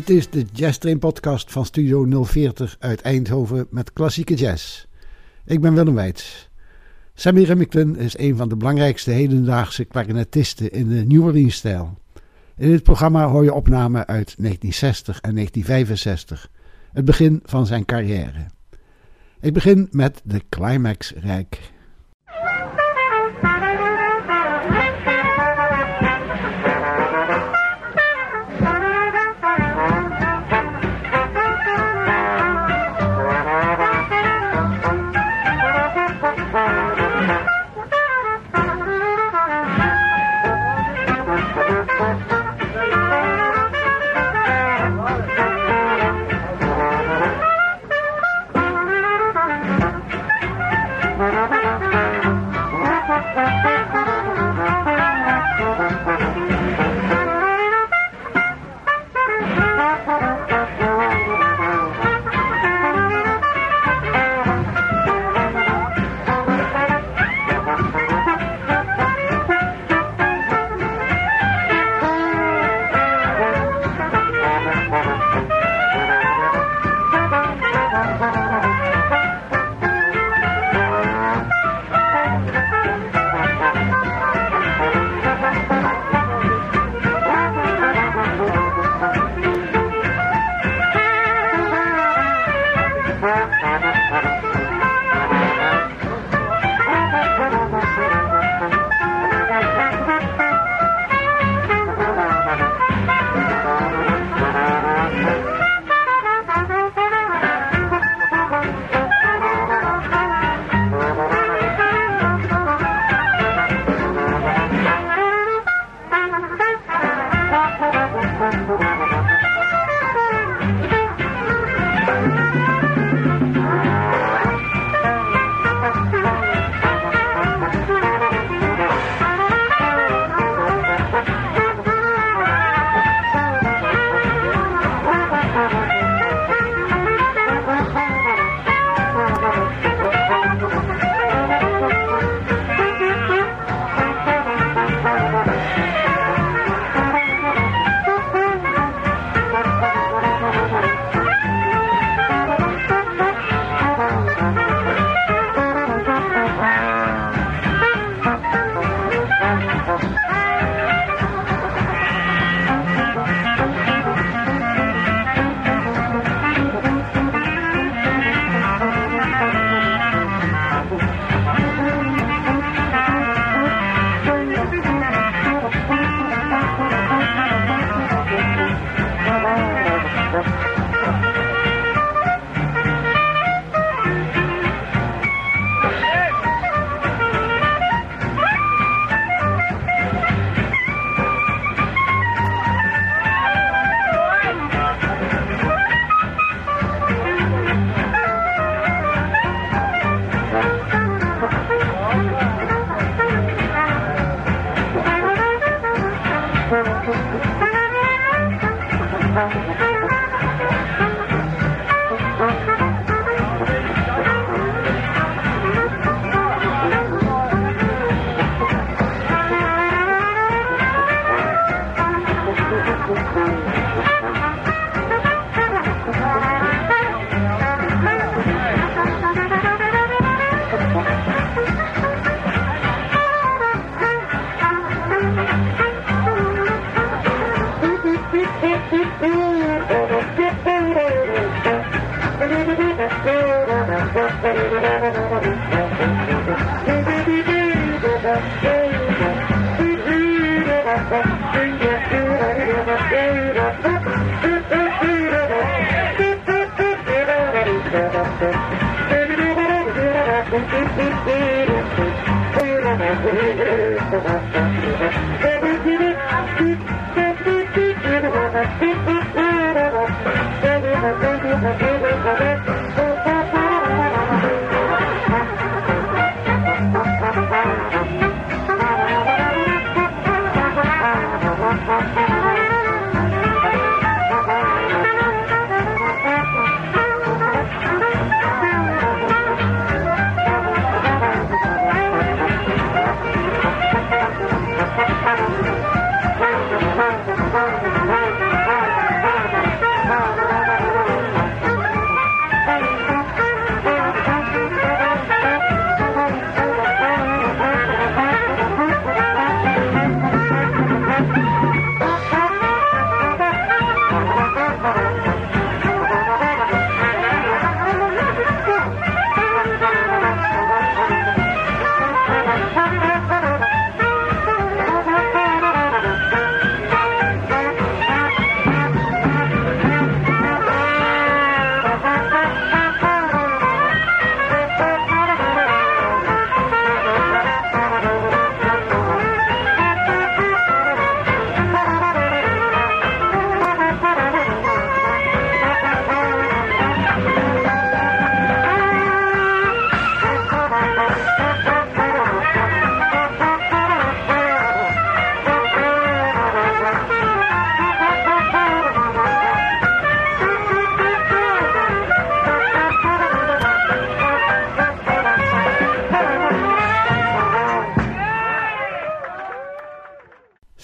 [0.00, 4.86] Dit is de Jazz Train podcast van Studio 040 uit Eindhoven met klassieke jazz.
[5.44, 6.50] Ik ben Willem Weits.
[7.14, 11.98] Sammy Remington is een van de belangrijkste hedendaagse klarinetisten in de New Orleans-stijl.
[12.56, 16.50] In dit programma hoor je opnamen uit 1960 en 1965,
[16.92, 18.46] het begin van zijn carrière.
[19.40, 21.72] Ik begin met de Climax-rijk.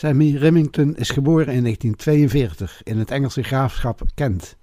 [0.06, 4.56] Sammy Remington is geboren in 1942 in het Engelse graafschap Kent.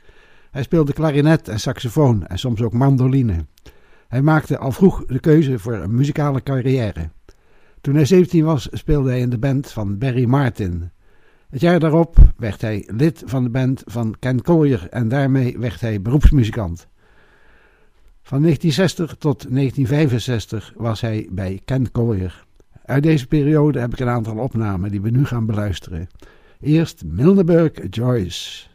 [0.52, 3.46] Hij speelde klarinet en saxofoon en soms ook mandoline.
[4.08, 7.10] Hij maakte al vroeg de keuze voor een muzikale carrière.
[7.82, 10.92] Toen hij 17 was, speelde hij in de band van Barry Martin.
[11.50, 15.82] Het jaar daarop werd hij lid van de band van Ken Collier en daarmee werd
[15.82, 16.88] hij beroepsmuzikant.
[18.22, 22.46] Van 1960 tot 1965 was hij bij Ken Collier.
[22.86, 26.10] Uit deze periode heb ik een aantal opnamen die we nu gaan beluisteren.
[26.60, 28.68] Eerst Milneburg Joyce.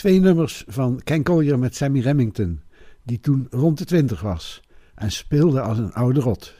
[0.00, 2.60] Twee nummers van Ken Collier met Sammy Remington,
[3.02, 4.62] die toen rond de twintig was
[4.94, 6.54] en speelde als een oude rot.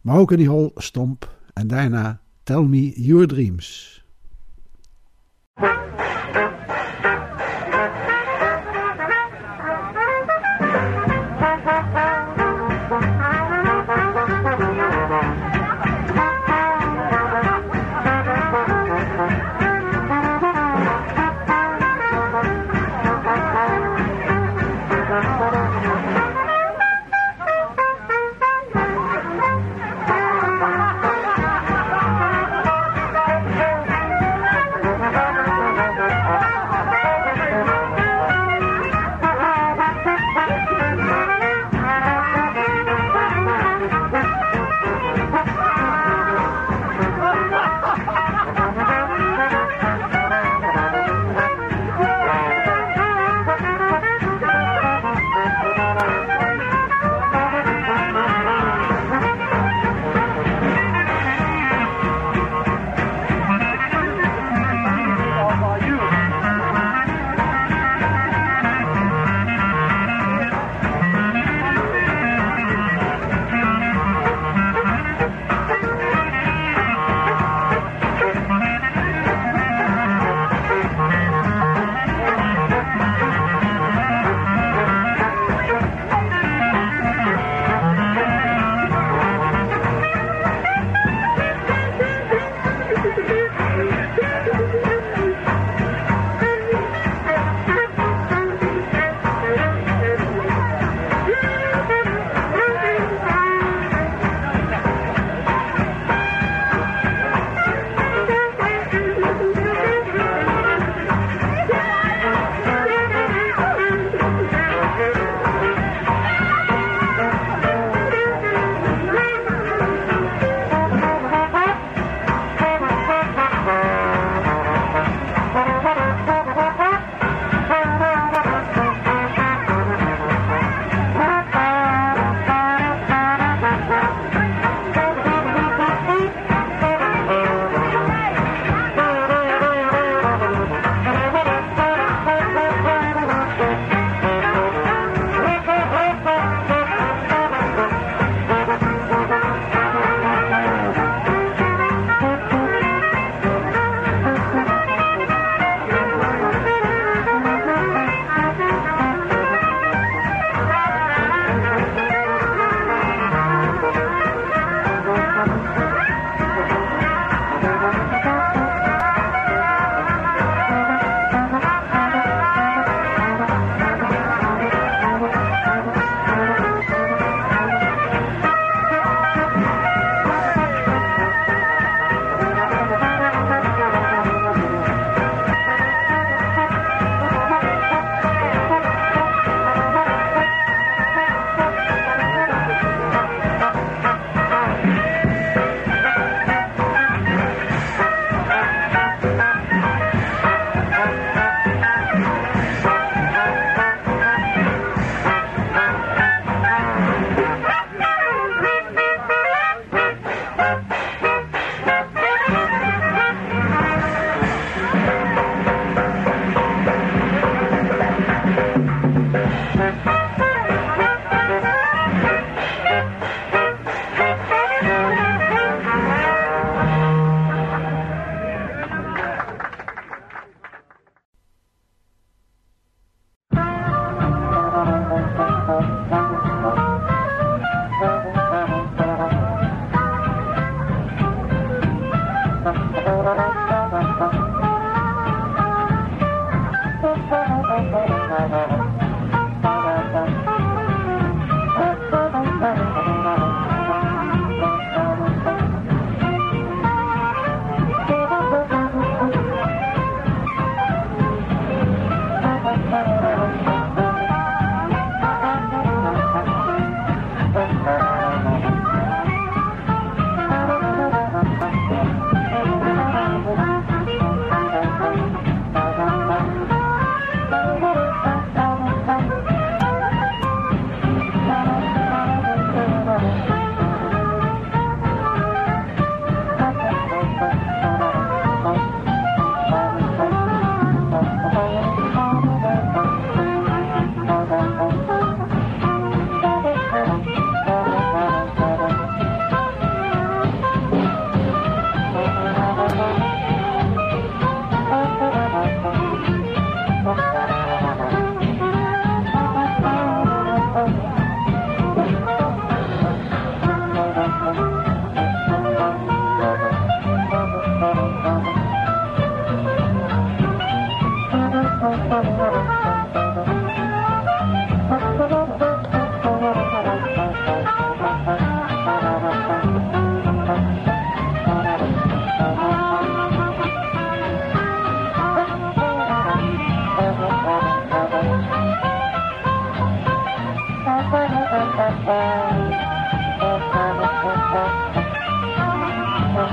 [0.00, 3.89] Mahogany Hall Stomp en daarna Tell Me Your Dreams.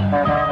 [0.10, 0.47] Thank you.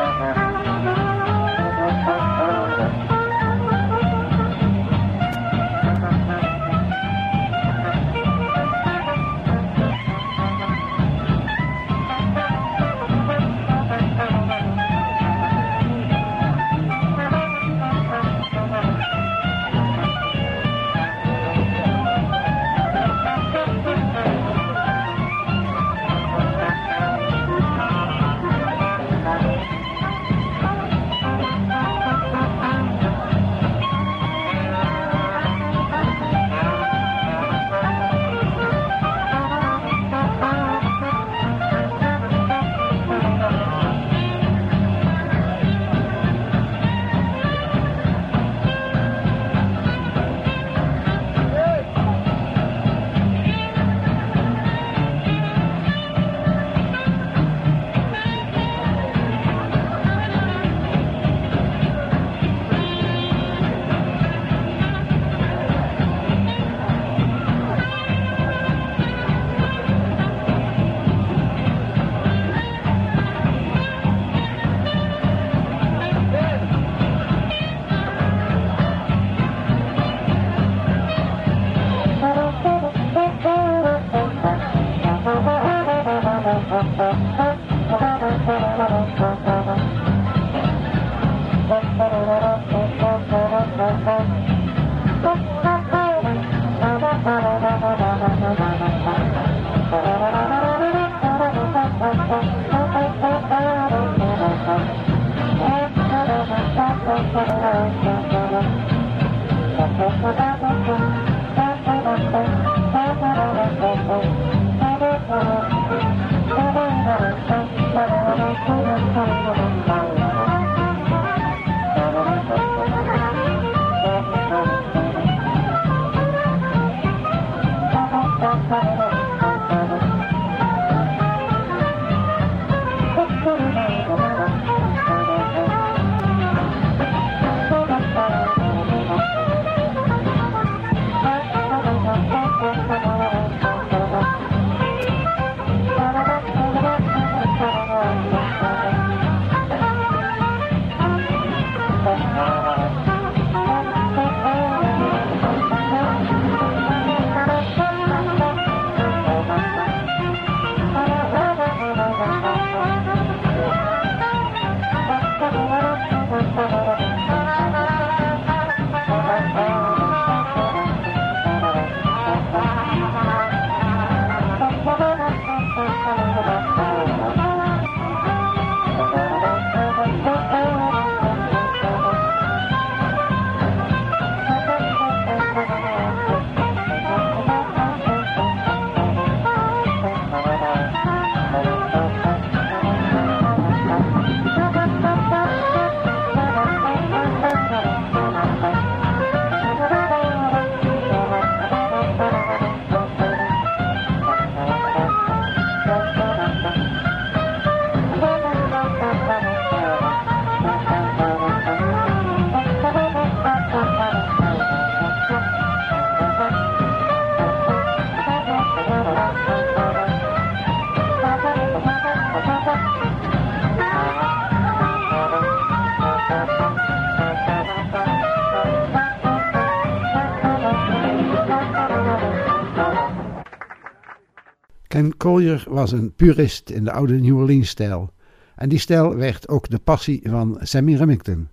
[235.25, 238.13] Collier was een purist in de oude New Orleans-stijl.
[238.55, 241.47] En die stijl werd ook de passie van Sammy Remington.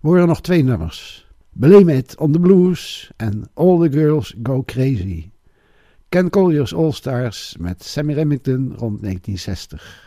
[0.00, 1.30] We horen nog twee nummers.
[1.50, 5.30] Blame It on the Blues en All the Girls Go Crazy.
[6.08, 10.05] Ken Collier's All Stars met Sammy Remington rond 1960.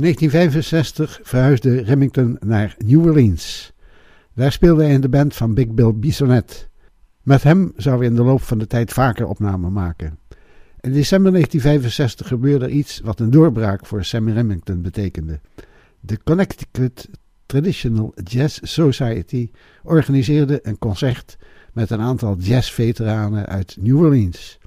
[0.00, 3.72] In 1965 verhuisde Remington naar New Orleans.
[4.34, 6.54] Daar speelde hij in de band van Big Bill Bisonette.
[7.22, 10.18] Met hem zou hij in de loop van de tijd vaker opnamen maken.
[10.80, 15.40] In december 1965 gebeurde iets wat een doorbraak voor Sammy Remington betekende.
[16.00, 17.08] De Connecticut
[17.46, 19.50] Traditional Jazz Society
[19.82, 21.36] organiseerde een concert
[21.72, 24.59] met een aantal jazzveteranen uit New Orleans.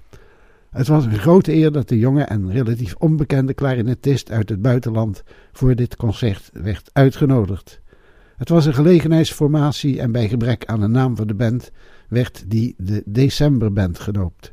[0.73, 5.23] Het was een grote eer dat de jonge en relatief onbekende klarinetist uit het buitenland
[5.51, 7.81] voor dit concert werd uitgenodigd.
[8.37, 11.71] Het was een gelegenheidsformatie en bij gebrek aan een naam voor de band
[12.09, 14.51] werd die de Decemberband gedoopt.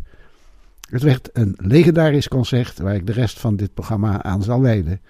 [0.90, 5.00] Het werd een legendarisch concert waar ik de rest van dit programma aan zal wijden.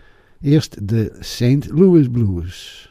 [0.40, 1.70] Eerst de St.
[1.70, 2.89] Louis Blues.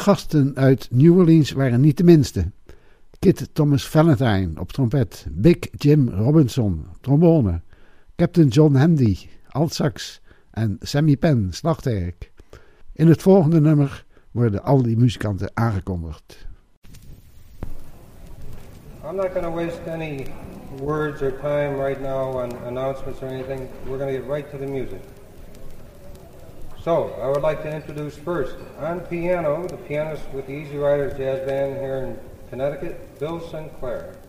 [0.00, 2.50] Gasten uit New Orleans waren niet de minste.
[3.18, 7.60] Kit Thomas Valentine op trompet, Big Jim Robinson trombone,
[8.16, 10.20] Captain John Handy altsax
[10.50, 12.32] en Sammy Penn slagwerk.
[12.92, 16.46] In het volgende nummer worden al die muzikanten aangekondigd.
[19.04, 20.26] I'm not going waste any
[20.78, 23.68] words or time right now on announcements or anything.
[23.86, 25.19] We're going get right to the.
[26.82, 31.12] So, I would like to introduce first, on piano, the pianist with the Easy Riders
[31.14, 32.18] Jazz Band here in
[32.48, 34.19] Connecticut, Bill Sinclair.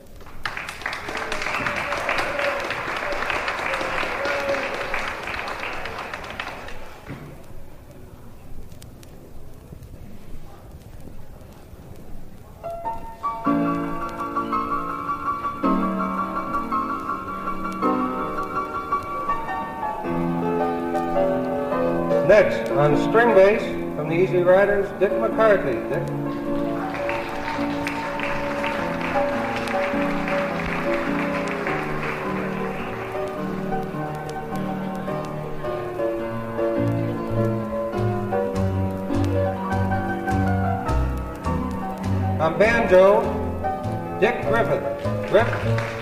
[24.11, 25.71] The Easy Riders, Dick McCarthy.
[25.71, 26.09] Dick.
[42.41, 43.21] On banjo,
[44.19, 45.29] Dick Griffith.
[45.29, 46.00] Griffith.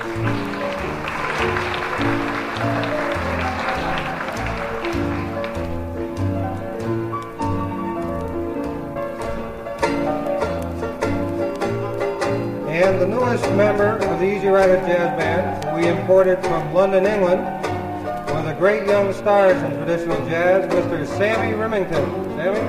[13.29, 17.43] And member of the Easy Rider Jazz Band, we imported from London, England,
[18.27, 21.05] one of the great young stars in traditional jazz, Mr.
[21.05, 22.03] Sammy Remington.
[22.37, 22.59] Sammy?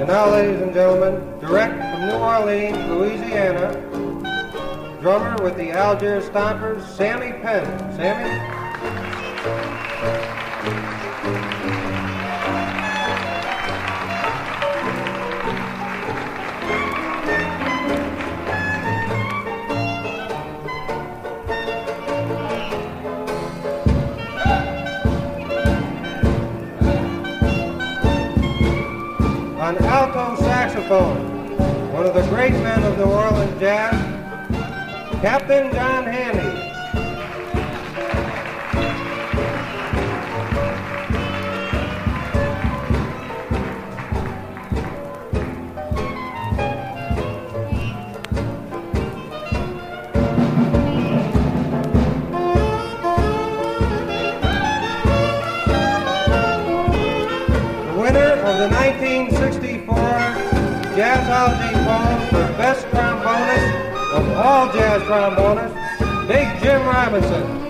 [0.00, 3.73] And now, ladies and gentlemen, direct from New Orleans, Louisiana,
[5.18, 7.64] drummer with the Algiers Stompers, Sammy Penn.
[7.94, 8.30] Sammy?
[29.60, 31.56] On alto saxophone,
[31.92, 34.03] one of the great men of New Orleans jazz,
[35.24, 36.53] Captain John Handy.
[65.14, 67.63] All jazz trombonists, Big Jim Robinson.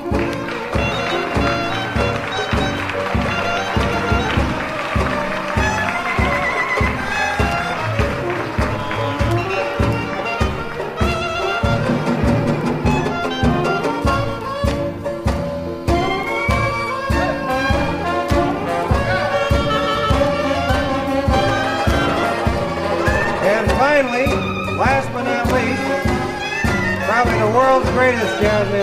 [28.45, 28.74] Yeah.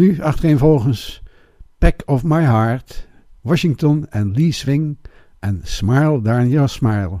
[0.00, 1.22] Nu achtereenvolgens
[1.78, 3.08] Pack of My Heart,
[3.40, 4.98] Washington en Lee Swing
[5.38, 7.18] en Smile Your Smile.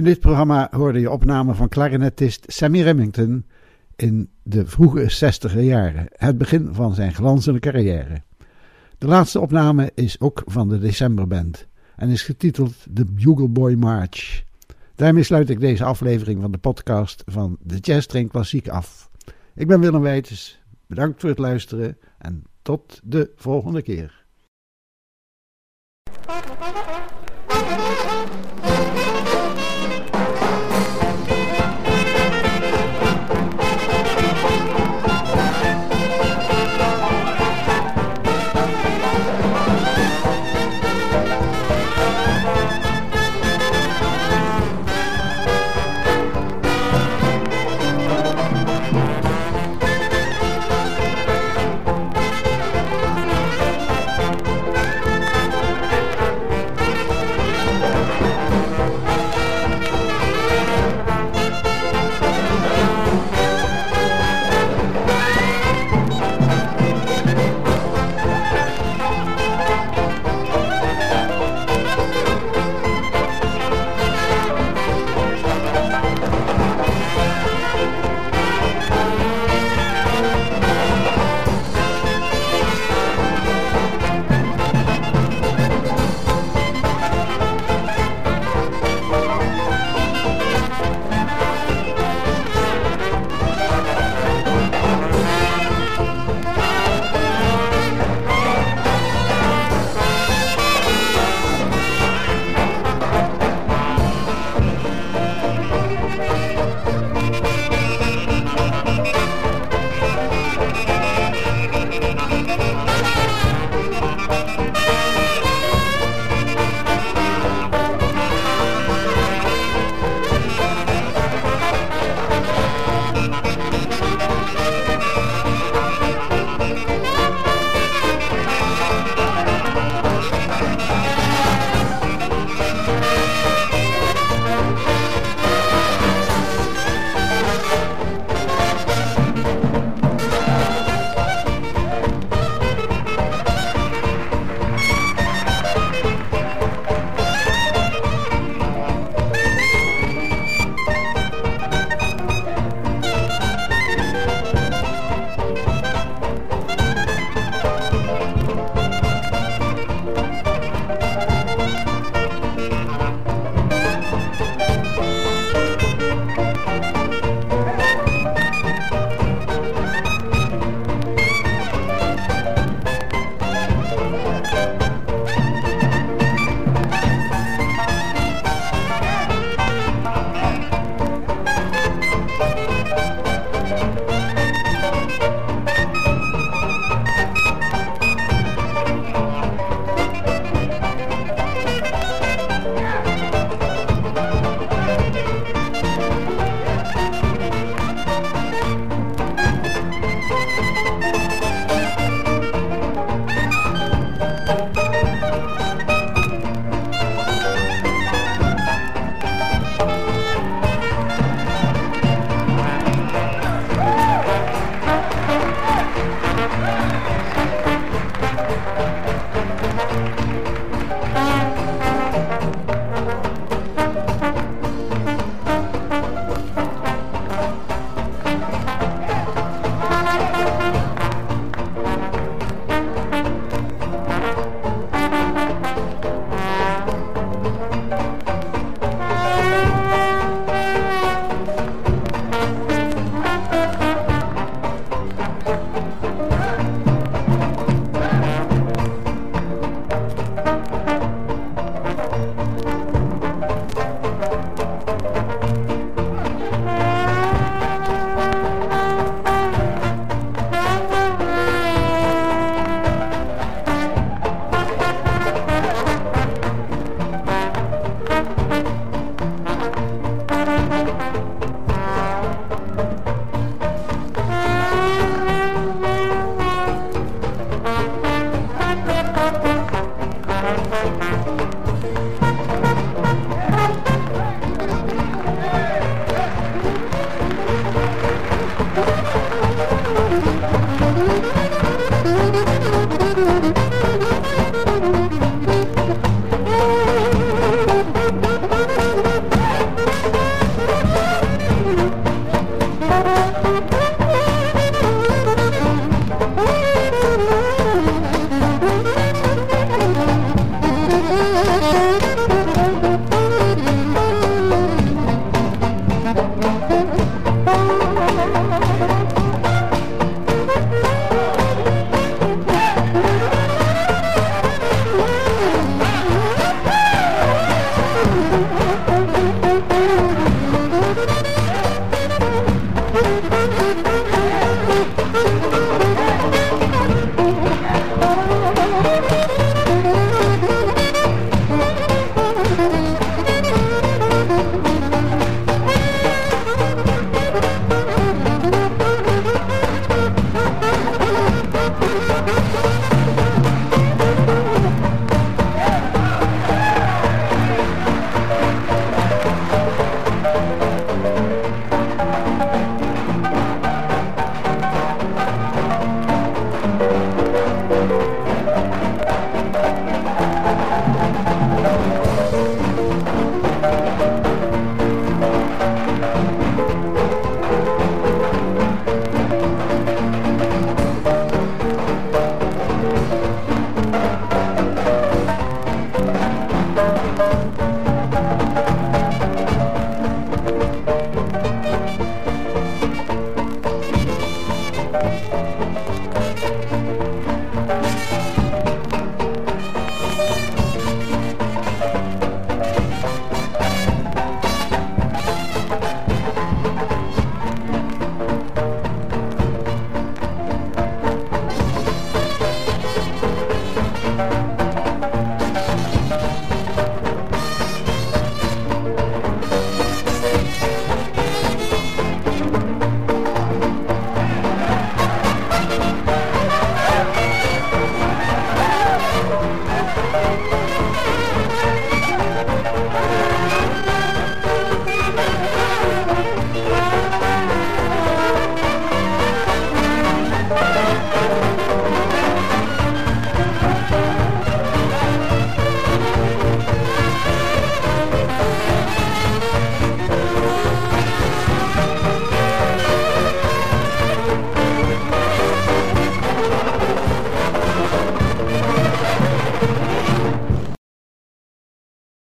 [0.00, 3.44] In dit programma hoorde je opnamen van klarinetist Sammy Remington
[3.96, 8.22] in de vroege 60er jaren, het begin van zijn glanzende carrière.
[8.98, 11.66] De laatste opname is ook van de Decemberband
[11.96, 14.42] en is getiteld The Bugle Boy March.
[14.94, 19.10] Daarmee sluit ik deze aflevering van de podcast van de Jazz Train Klassiek af.
[19.54, 24.19] Ik ben Willem Wijtjes, bedankt voor het luisteren en tot de volgende keer.